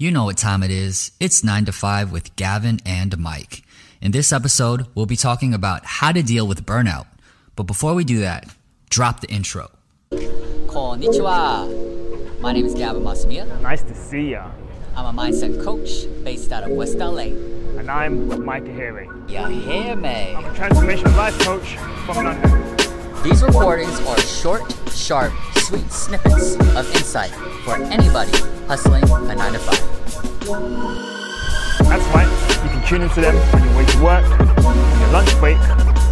[0.00, 1.12] You know what time it is.
[1.20, 3.62] It's 9 to 5 with Gavin and Mike.
[4.00, 7.04] In this episode, we'll be talking about how to deal with burnout.
[7.54, 8.46] But before we do that,
[8.88, 9.70] drop the intro.
[10.68, 12.40] Konnichiwa.
[12.40, 13.60] My name is Gavin Masamiya.
[13.60, 14.50] Nice to see ya.
[14.96, 17.36] I'm a mindset coach based out of West LA.
[17.76, 19.04] And I'm Mike Ahiri.
[19.28, 20.34] You hear me?
[20.34, 21.76] I'm a transformation life coach
[22.06, 22.76] from London.
[23.22, 25.34] These recordings are short, sharp,
[25.70, 27.30] sweet snippets of insight
[27.64, 29.78] for anybody hustling a 9 to 5.
[31.88, 32.28] That's right.
[32.64, 34.24] You can tune into them on your way to work,
[34.64, 35.58] on your lunch break,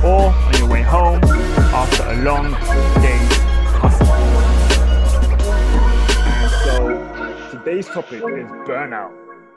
[0.04, 1.20] or on your way home
[1.74, 2.52] after a long
[3.02, 3.36] day's
[3.74, 4.06] hustle.
[6.62, 9.10] So today's topic is burnout.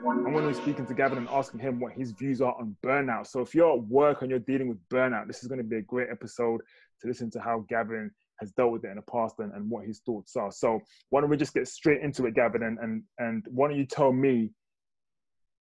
[0.04, 2.76] I'm going to be speaking to Gavin and asking him what his views are on
[2.84, 3.28] burnout.
[3.28, 5.76] So if you're at work and you're dealing with burnout, this is going to be
[5.76, 6.62] a great episode
[7.02, 8.10] to listen to how Gavin
[8.42, 10.52] has dealt with it in the past and, and what his thoughts are.
[10.52, 13.78] So why don't we just get straight into it, Gavin, and, and, and why don't
[13.78, 14.52] you tell me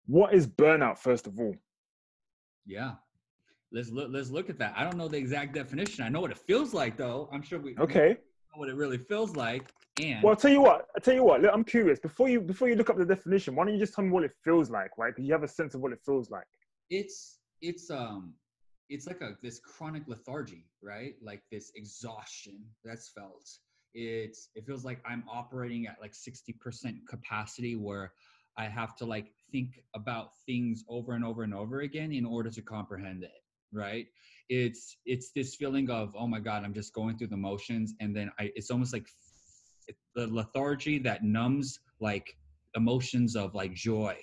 [0.06, 1.54] what is burnout first of all?
[2.66, 2.93] Yeah.
[3.71, 4.73] Let's look let's look at that.
[4.76, 6.02] I don't know the exact definition.
[6.04, 7.29] I know what it feels like though.
[7.30, 8.16] I'm sure we Okay.
[8.54, 9.65] know what it really feels like.
[10.01, 10.87] And Well, I'll tell you what.
[10.95, 11.43] I'll tell you what.
[11.43, 11.99] look, I'm curious.
[11.99, 14.24] Before you before you look up the definition, why don't you just tell me what
[14.24, 15.15] it feels like, right?
[15.15, 16.46] Because you have a sense of what it feels like.
[16.88, 18.32] it's it's um
[18.88, 21.14] it's like a this chronic lethargy, right?
[21.22, 23.48] Like this exhaustion that's felt.
[23.94, 28.12] It's it feels like I'm operating at like 60% capacity where
[28.56, 32.50] I have to like think about things over and over and over again in order
[32.50, 34.06] to comprehend it, right?
[34.48, 38.16] It's it's this feeling of oh my god, I'm just going through the motions and
[38.16, 39.06] then I it's almost like
[40.14, 42.36] the lethargy that numbs like
[42.74, 44.16] emotions of like joy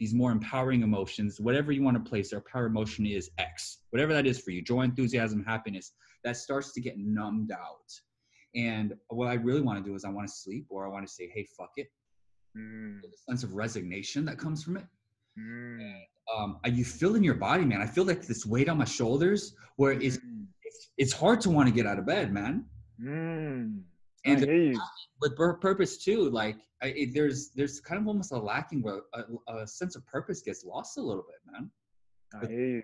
[0.00, 4.12] these more empowering emotions, whatever you want to place their power emotion is X, whatever
[4.14, 5.92] that is for you, joy, enthusiasm, happiness,
[6.24, 7.92] that starts to get numbed out.
[8.56, 11.06] And what I really want to do is I want to sleep or I want
[11.06, 11.88] to say, hey, fuck it.
[12.56, 14.86] Mm, There's a sense of resignation that comes from it.
[15.38, 15.92] mm,
[16.34, 17.82] Um, and you feel in your body, man.
[17.82, 21.50] I feel like this weight on my shoulders where it's, mm, it's, it's hard to
[21.50, 22.64] want to get out of bed, man.
[24.26, 24.80] I And hear you.
[25.20, 29.54] with purpose too, like I, it, there's there's kind of almost a lacking where a,
[29.62, 31.70] a sense of purpose gets lost a little bit, man.
[32.42, 32.82] I hear you.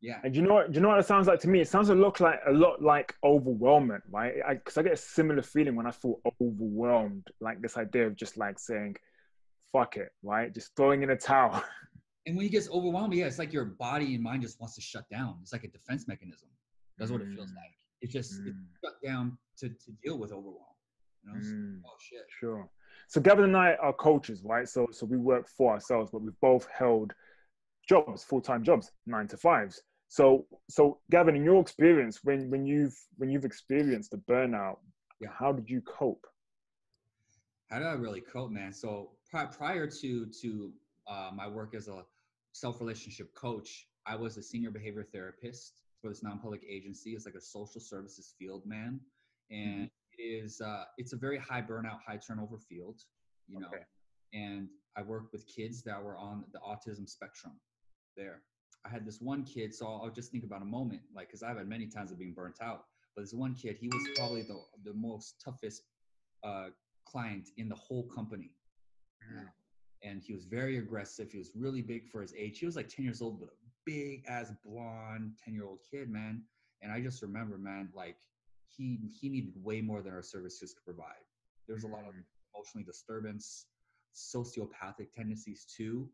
[0.00, 0.20] Yeah.
[0.22, 0.70] And you know what?
[0.72, 1.60] Do you know what it sounds like to me?
[1.60, 4.34] It sounds a lot like a lot like overwhelmment, right?
[4.50, 8.36] Because I, get a similar feeling when I feel overwhelmed, like this idea of just
[8.36, 8.96] like saying,
[9.72, 10.52] "Fuck it," right?
[10.52, 11.62] Just throwing in a towel.
[12.26, 14.80] And when you get overwhelmed, yeah, it's like your body and mind just wants to
[14.80, 15.36] shut down.
[15.42, 16.48] It's like a defense mechanism.
[16.96, 17.56] That's what it feels Mm.
[17.56, 17.76] like.
[18.04, 18.66] It just it's Mm.
[18.84, 20.76] shut down to, to deal with overwhelm.
[21.22, 21.40] You know?
[21.40, 21.80] So- Mm.
[21.86, 22.26] oh shit.
[22.28, 22.68] Sure.
[23.08, 24.68] So Gavin and I are coaches, right?
[24.68, 27.14] So so we work for ourselves, but we've both held
[27.88, 29.82] jobs, full time jobs, nine to fives.
[30.08, 34.78] So so Gavin, in your experience, when when you've when you've experienced the burnout,
[35.22, 35.30] Yeah.
[35.40, 36.26] how did you cope?
[37.70, 38.72] How did I really cope, man?
[38.74, 40.10] So pri- prior to
[40.42, 40.50] to
[41.06, 42.04] uh, my work as a
[42.52, 43.70] self relationship coach,
[44.04, 45.72] I was a senior behavior therapist
[46.04, 47.12] for this non-public agency.
[47.12, 49.00] It's like a social services field, man,
[49.50, 49.88] and
[50.18, 53.00] it is uh, it's a very high burnout, high turnover field,
[53.48, 53.68] you know.
[53.68, 53.84] Okay.
[54.34, 57.54] And I worked with kids that were on the autism spectrum.
[58.18, 58.42] There,
[58.84, 59.74] I had this one kid.
[59.74, 62.34] So I'll just think about a moment, like, because I've had many times of being
[62.34, 62.84] burnt out.
[63.16, 65.84] But this one kid, he was probably the the most toughest
[66.44, 66.66] uh,
[67.06, 68.50] client in the whole company.
[69.32, 69.46] Mm.
[70.02, 71.32] And he was very aggressive.
[71.32, 72.58] He was really big for his age.
[72.58, 76.08] He was like 10 years old, but a big ass blonde 10 year old kid,
[76.08, 76.42] man.
[76.82, 78.16] And I just remember, man, like
[78.66, 81.24] he he needed way more than our services could provide.
[81.66, 82.24] There was a lot of Mm.
[82.54, 83.66] emotionally disturbance,
[84.14, 86.08] sociopathic tendencies too,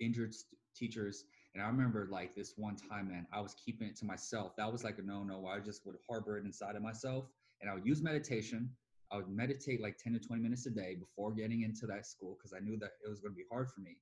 [0.00, 1.24] injured st- teachers.
[1.54, 4.56] And I remember like this one time, man, I was keeping it to myself.
[4.56, 5.46] That was like a no no.
[5.46, 7.26] I just would harbor it inside of myself.
[7.60, 8.70] And I would use meditation.
[9.12, 12.36] I would meditate like 10 to 20 minutes a day before getting into that school
[12.38, 13.98] because I knew that it was going to be hard for me.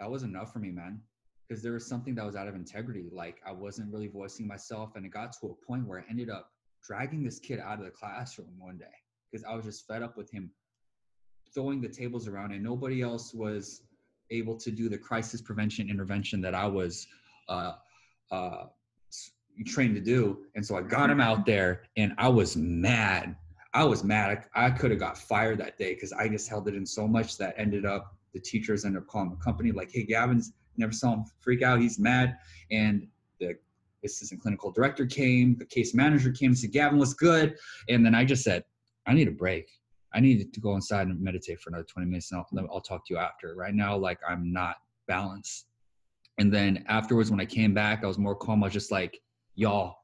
[0.00, 1.00] That was enough for me, man.
[1.46, 3.08] Because there was something that was out of integrity.
[3.12, 4.96] Like I wasn't really voicing myself.
[4.96, 6.50] And it got to a point where I ended up
[6.82, 8.86] dragging this kid out of the classroom one day
[9.30, 10.50] because I was just fed up with him
[11.54, 13.82] throwing the tables around and nobody else was
[14.30, 17.06] able to do the crisis prevention intervention that I was
[17.48, 17.72] uh,
[18.30, 18.66] uh,
[19.66, 20.38] trained to do.
[20.54, 23.36] And so I got him out there and I was mad.
[23.74, 24.44] I was mad.
[24.54, 27.06] I, I could have got fired that day because I just held it in so
[27.06, 30.92] much that ended up the teachers ended up calling the company like, hey, Gavin's never
[30.92, 31.80] saw him freak out.
[31.80, 32.36] He's mad.
[32.70, 33.06] And
[33.38, 33.56] the
[34.04, 37.56] assistant clinical director came, the case manager came and said, Gavin, what's good?
[37.88, 38.64] And then I just said,
[39.06, 39.68] I need a break.
[40.12, 43.06] I need to go inside and meditate for another 20 minutes and I'll, I'll talk
[43.06, 43.54] to you after.
[43.54, 45.66] Right now, like I'm not balanced.
[46.38, 48.62] And then afterwards, when I came back, I was more calm.
[48.62, 49.20] I was just like,
[49.54, 49.96] y'all,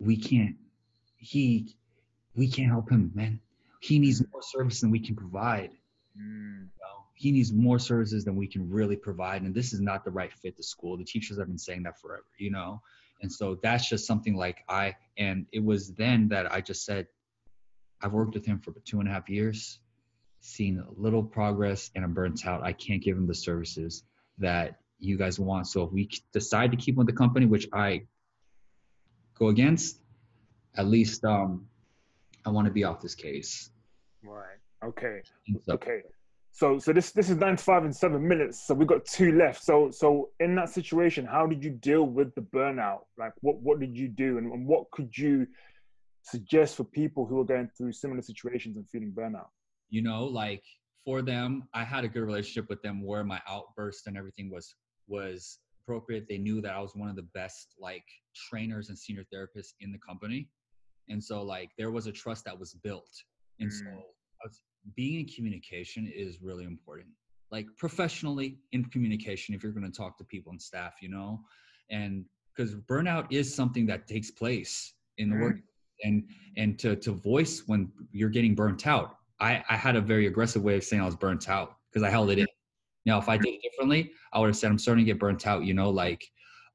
[0.00, 0.56] we can't,
[1.16, 1.76] he,
[2.34, 3.40] we can't help him, man.
[3.80, 5.70] he needs more service than we can provide.
[6.18, 6.68] Mm.
[7.14, 10.32] He needs more services than we can really provide, and this is not the right
[10.32, 10.96] fit to school.
[10.96, 12.80] The teachers have been saying that forever, you know.
[13.22, 17.06] And so that's just something like I and it was then that I just said,
[18.02, 19.78] I've worked with him for two and a half years,
[20.40, 22.62] seen little progress, and I'm burnt out.
[22.62, 24.02] I can't give him the services
[24.38, 25.68] that you guys want.
[25.68, 28.02] So if we decide to keep him with the company, which I
[29.38, 30.00] go against,
[30.76, 31.66] at least um,
[32.44, 33.70] I want to be off this case.
[34.22, 34.58] Right.
[34.84, 35.20] Okay.
[35.66, 36.02] So- Okay.
[36.52, 38.64] So so this this is nine to five in seven minutes.
[38.64, 39.60] So we've got two left.
[39.64, 43.00] So so in that situation, how did you deal with the burnout?
[43.18, 45.48] Like what what did you do and, and what could you
[46.22, 49.48] suggest for people who are going through similar situations and feeling burnout?
[49.90, 50.62] you know like
[51.04, 54.74] for them i had a good relationship with them where my outburst and everything was
[55.08, 58.02] was appropriate they knew that i was one of the best like
[58.48, 60.48] trainers and senior therapists in the company
[61.10, 63.12] and so like there was a trust that was built
[63.60, 63.98] and so Mm.
[64.42, 64.62] I was,
[64.94, 67.08] being in communication is really important
[67.50, 71.40] like professionally in communication if you're going to talk to people and staff you know
[71.90, 75.40] and because burnout is something that takes place in the Mm.
[75.40, 75.56] work
[76.02, 76.24] and
[76.56, 80.62] and to to voice when you're getting burnt out I, I had a very aggressive
[80.62, 82.46] way of saying I was burnt out because I held it in.
[83.06, 85.46] Now, if I did it differently, I would have said I'm starting to get burnt
[85.46, 85.64] out.
[85.64, 86.24] You know, like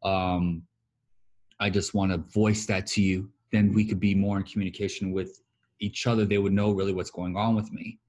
[0.03, 0.63] um,
[1.59, 3.29] I just want to voice that to you.
[3.51, 5.41] Then we could be more in communication with
[5.79, 6.25] each other.
[6.25, 7.99] They would know really what's going on with me,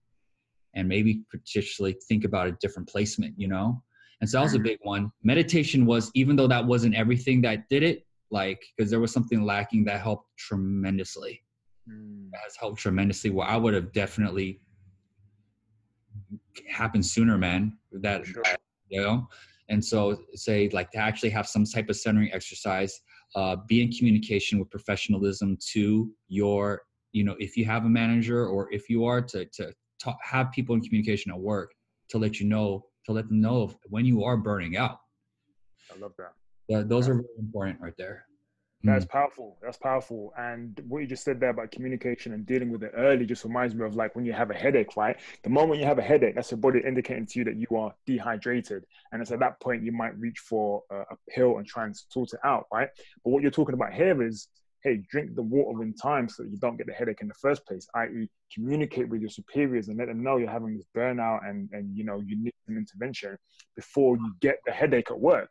[0.74, 3.34] and maybe particularly think about a different placement.
[3.38, 3.82] You know,
[4.20, 5.10] and so that was a big one.
[5.22, 9.42] Meditation was, even though that wasn't everything that did it, like because there was something
[9.44, 11.42] lacking that helped tremendously
[11.88, 12.30] Mm.
[12.44, 13.30] has helped tremendously.
[13.30, 14.60] Well, I would have definitely
[16.68, 17.78] happened sooner, man.
[17.92, 18.42] That Sure.
[18.88, 19.28] you know,
[19.68, 23.00] and so say like to actually have some type of centering exercise,
[23.34, 26.82] uh, be in communication with professionalism to your,
[27.12, 30.50] you know, if you have a manager or if you are to to talk, have
[30.52, 31.72] people in communication at work
[32.08, 35.00] to let you know to let them know when you are burning out.
[35.94, 36.32] I love that.
[36.68, 38.26] Th- those are really important right there.
[38.82, 39.10] That's hmm.
[39.10, 39.58] powerful.
[39.62, 40.32] That's powerful.
[40.38, 43.74] And what you just said there about communication and dealing with it early just reminds
[43.74, 45.16] me of like when you have a headache, right?
[45.42, 47.94] The moment you have a headache, that's your body indicating to you that you are
[48.06, 48.84] dehydrated.
[49.12, 51.96] And it's at that point you might reach for a, a pill and try and
[51.96, 52.88] sort it out, right?
[53.22, 54.48] But what you're talking about here is,
[54.82, 57.34] hey, drink the water in time so that you don't get the headache in the
[57.34, 61.48] first place, i.e., communicate with your superiors and let them know you're having this burnout
[61.48, 63.36] and, and you know, you need an intervention
[63.76, 65.50] before you get the headache at work.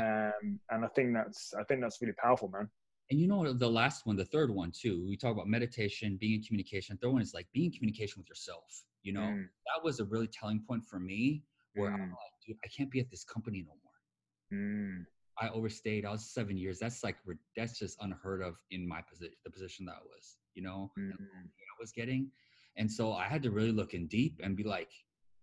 [0.00, 2.68] Um, and I think that's I think that's really powerful, man.
[3.10, 5.06] And you know the last one, the third one too.
[5.08, 6.98] We talk about meditation, being in communication.
[6.98, 8.82] Third one is like being in communication with yourself.
[9.02, 9.48] You know, Mm.
[9.66, 11.42] that was a really telling point for me
[11.74, 12.10] where I'm Mm.
[12.10, 14.58] like, dude, I can't be at this company no more.
[14.60, 15.06] Mm.
[15.40, 16.04] I overstayed.
[16.04, 16.78] I was seven years.
[16.78, 17.16] That's like
[17.56, 20.38] that's just unheard of in my position, the position that I was.
[20.54, 21.46] You know, and Mm.
[21.46, 22.30] I was getting,
[22.76, 24.90] and so I had to really look in deep and be like,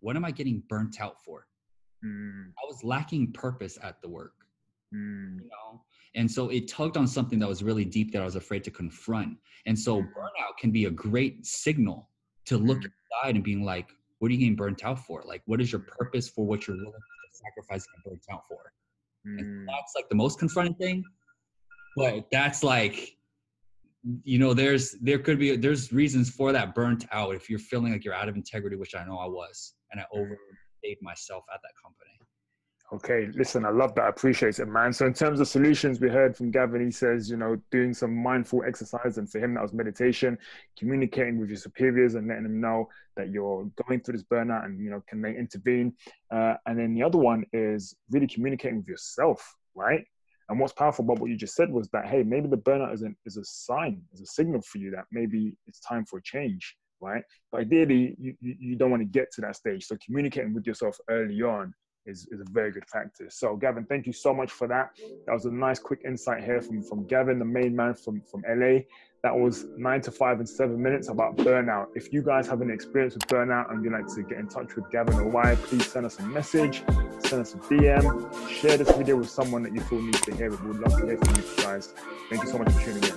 [0.01, 1.47] what am I getting burnt out for?
[2.03, 2.47] Mm.
[2.49, 4.33] I was lacking purpose at the work
[4.93, 5.39] Mm.
[5.41, 5.81] you know
[6.13, 8.69] and so it tugged on something that was really deep that i was afraid to
[8.69, 10.13] confront and so Mhm.
[10.13, 12.11] burnout can be a great signal
[12.45, 12.91] to look Mhm.
[12.93, 13.89] inside and being like
[14.19, 16.77] what are you getting burnt out for like what is your purpose for what you're
[16.77, 18.61] willing to sacrifice and burnt out for
[19.27, 19.65] Mm.
[19.67, 21.03] that's like the most confronting thing
[21.95, 23.15] but that's like
[24.23, 27.91] you know there's there could be there's reasons for that burnt out if you're feeling
[27.91, 31.59] like you're out of integrity which i know i was and i overstayed myself at
[31.63, 32.14] that company
[32.93, 34.03] Okay, listen, I love that.
[34.03, 34.93] I appreciate it, man.
[34.93, 36.85] So, in terms of solutions, we heard from Gavin.
[36.85, 40.37] He says, you know, doing some mindful exercise, and for him, that was meditation,
[40.77, 42.87] communicating with your superiors, and letting them know
[43.17, 45.93] that you're going through this burnout, and you know, can they intervene?
[46.29, 50.05] Uh, and then the other one is really communicating with yourself, right?
[50.49, 53.01] And what's powerful about what you just said was that, hey, maybe the burnout is,
[53.01, 56.23] an, is a sign, is a signal for you that maybe it's time for a
[56.23, 57.23] change, right?
[57.51, 59.85] But ideally, you, you, you don't want to get to that stage.
[59.85, 61.73] So communicating with yourself early on
[62.05, 63.29] is, is a very good factor.
[63.29, 64.91] So Gavin, thank you so much for that.
[65.25, 68.43] That was a nice quick insight here from, from Gavin, the main man from, from
[68.47, 68.79] LA.
[69.23, 71.87] That was nine to five and seven minutes about burnout.
[71.95, 74.75] If you guys have any experience with burnout and you'd like to get in touch
[74.75, 76.83] with Gavin or Y, please send us a message,
[77.19, 80.53] send us a DM, share this video with someone that you feel needs to hear
[80.53, 80.61] it.
[80.61, 81.91] We'd love to hear from you guys.
[82.29, 83.15] Thank you so much for tuning in.